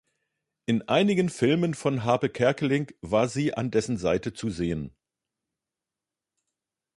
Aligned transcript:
In 0.65 0.81
einigen 0.89 1.29
Filmen 1.29 1.75
von 1.75 2.03
Hape 2.03 2.29
Kerkeling 2.29 2.91
war 3.01 3.27
sie 3.27 3.53
an 3.53 3.69
dessen 3.69 3.97
Seite 3.97 4.33
zu 4.33 4.49
sehen. 4.49 4.95